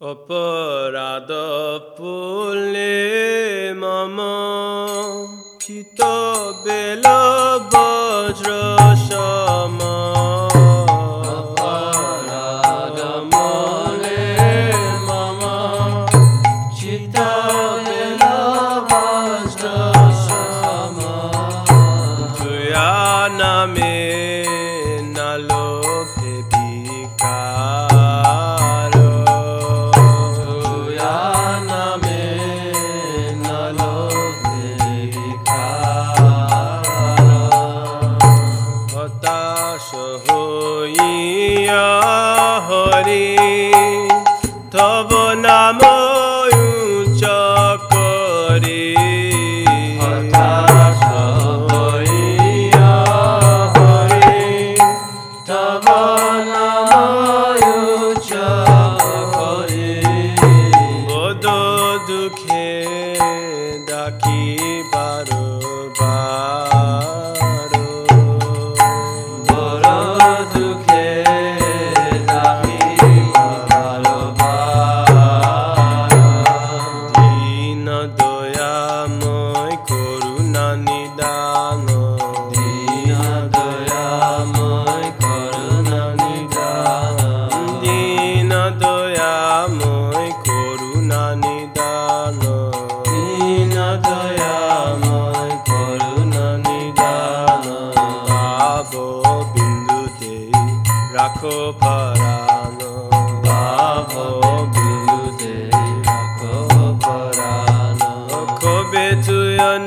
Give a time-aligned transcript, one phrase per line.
[0.00, 1.30] অপরাধ
[1.96, 2.96] পুলে
[3.74, 4.16] মম
[5.60, 6.00] চিত
[6.64, 7.20] বেলা
[44.72, 45.78] তব নাম
[80.70, 81.49] I need nidan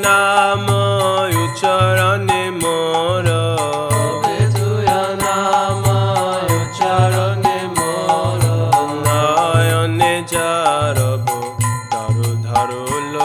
[0.03, 0.65] নাম
[1.43, 3.27] উচ্চারণে মোর।
[5.23, 5.83] নাম
[6.57, 8.43] উচ্চারণে মোর
[9.05, 11.25] নয়নে যারব
[11.91, 13.15] ধরু ধরুল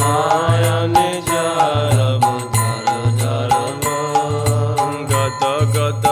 [0.00, 3.84] নয়নে যারব ধরু ধরুল
[5.12, 5.42] গত
[5.76, 6.04] গত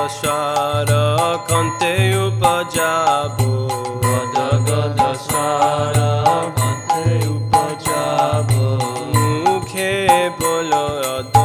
[10.40, 10.84] বলো
[11.16, 11.36] অদ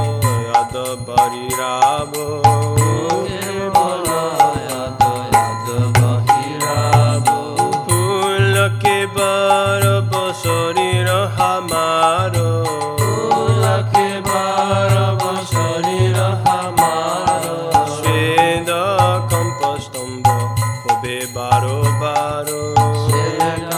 [0.60, 0.76] অদ
[1.08, 2.14] বরি রাব
[7.88, 12.36] ফুলকে বর বসরির হামার।
[13.00, 17.44] ফুলকে বর বসরির হামার
[17.98, 18.70] সেদ
[19.32, 20.26] কম্পস্তম্ভ
[20.84, 22.62] হবে বারো বারো।
[23.06, 23.69] Seth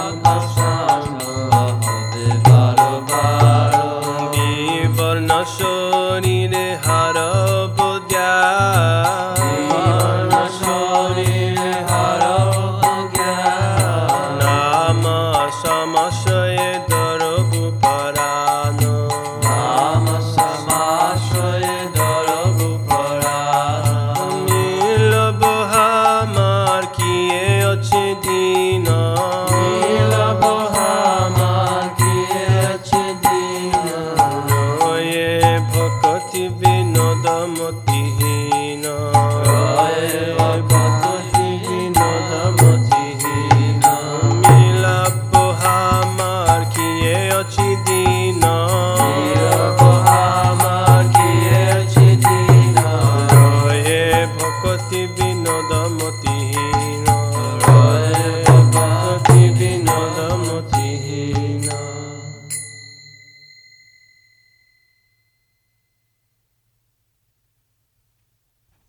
[47.41, 47.90] noci di